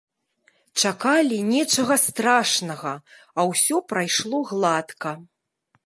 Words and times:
Чакалі 0.83 1.37
нечага 1.51 1.95
страшнага, 2.05 2.93
а 3.37 3.41
ўсё 3.53 3.75
прайшло 3.95 4.37
гладка. 4.55 5.11